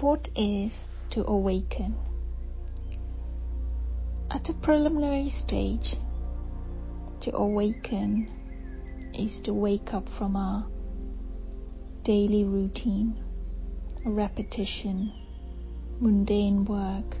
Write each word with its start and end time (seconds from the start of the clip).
What 0.00 0.28
is 0.34 0.72
to 1.10 1.24
awaken? 1.24 1.94
At 4.28 4.48
a 4.48 4.52
preliminary 4.54 5.28
stage, 5.30 5.96
to 7.20 7.32
awaken 7.36 8.28
is 9.14 9.40
to 9.42 9.54
wake 9.54 9.94
up 9.94 10.08
from 10.18 10.34
our 10.34 10.66
daily 12.02 12.42
routine, 12.42 13.22
repetition, 14.04 15.12
mundane 16.00 16.64
work, 16.64 17.16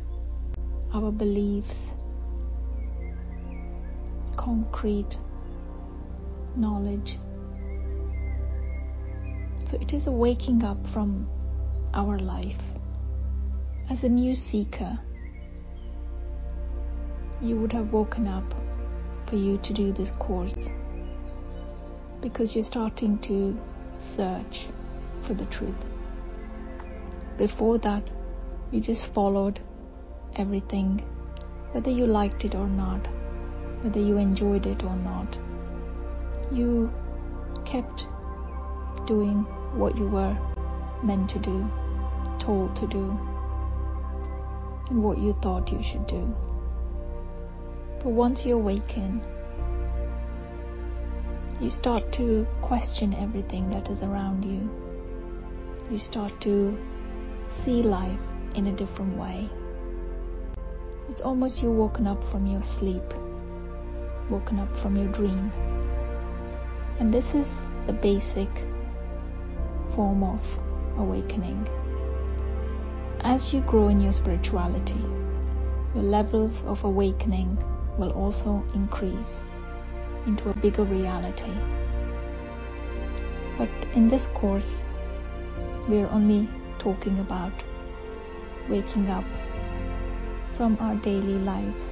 our 0.92 1.12
beliefs, 1.12 1.76
concrete 4.36 5.16
knowledge. 6.56 7.20
So 9.70 9.78
it 9.80 9.92
is 9.92 10.08
a 10.08 10.12
waking 10.12 10.64
up 10.64 10.84
from 10.88 11.28
our 11.94 12.18
life. 12.18 12.60
As 13.88 14.02
a 14.02 14.08
new 14.08 14.34
seeker, 14.34 14.98
you 17.40 17.56
would 17.56 17.72
have 17.72 17.92
woken 17.92 18.26
up 18.26 18.54
for 19.28 19.36
you 19.36 19.58
to 19.58 19.72
do 19.72 19.92
this 19.92 20.10
course 20.18 20.54
because 22.20 22.54
you're 22.54 22.64
starting 22.64 23.18
to 23.18 23.58
search 24.16 24.66
for 25.26 25.34
the 25.34 25.44
truth. 25.46 25.74
Before 27.38 27.78
that, 27.78 28.02
you 28.72 28.80
just 28.80 29.06
followed 29.14 29.60
everything, 30.36 30.98
whether 31.72 31.90
you 31.90 32.06
liked 32.06 32.44
it 32.44 32.54
or 32.54 32.66
not, 32.66 33.06
whether 33.82 34.00
you 34.00 34.16
enjoyed 34.16 34.66
it 34.66 34.82
or 34.82 34.96
not. 34.96 35.36
You 36.50 36.90
kept 37.64 38.04
doing 39.06 39.42
what 39.74 39.96
you 39.96 40.08
were 40.08 40.36
meant 41.02 41.28
to 41.30 41.38
do, 41.38 41.70
told 42.44 42.76
to 42.76 42.86
do, 42.86 43.18
and 44.90 45.02
what 45.02 45.18
you 45.18 45.34
thought 45.42 45.70
you 45.70 45.82
should 45.82 46.06
do. 46.06 46.34
But 48.02 48.10
once 48.10 48.44
you 48.44 48.54
awaken, 48.54 49.22
you 51.60 51.70
start 51.70 52.12
to 52.14 52.46
question 52.60 53.14
everything 53.14 53.70
that 53.70 53.88
is 53.88 54.02
around 54.02 54.44
you. 54.44 54.68
You 55.90 55.98
start 55.98 56.40
to 56.42 56.76
see 57.64 57.82
life 57.82 58.20
in 58.54 58.66
a 58.66 58.76
different 58.76 59.16
way. 59.16 59.48
It's 61.08 61.20
almost 61.20 61.62
you 61.62 61.70
woken 61.70 62.06
up 62.06 62.22
from 62.30 62.46
your 62.46 62.62
sleep, 62.78 63.04
woken 64.30 64.58
up 64.58 64.74
from 64.82 64.96
your 64.96 65.10
dream. 65.12 65.52
And 66.98 67.12
this 67.12 67.26
is 67.34 67.46
the 67.86 67.92
basic 67.92 68.48
form 69.94 70.22
of 70.22 70.40
awakening. 70.98 71.68
As 73.24 73.54
you 73.54 73.62
grow 73.62 73.88
in 73.88 74.02
your 74.02 74.12
spirituality, 74.12 75.02
your 75.94 76.04
levels 76.04 76.52
of 76.66 76.84
awakening 76.84 77.56
will 77.98 78.12
also 78.12 78.62
increase 78.74 79.40
into 80.26 80.50
a 80.50 80.56
bigger 80.58 80.84
reality. 80.84 81.54
But 83.56 83.70
in 83.96 84.10
this 84.10 84.26
course, 84.34 84.70
we 85.88 86.00
are 86.00 86.10
only 86.10 86.50
talking 86.78 87.18
about 87.18 87.54
waking 88.68 89.08
up 89.08 89.24
from 90.58 90.76
our 90.78 90.96
daily 90.96 91.38
lives, 91.38 91.82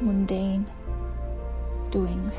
mundane 0.00 0.66
doings. 1.90 2.34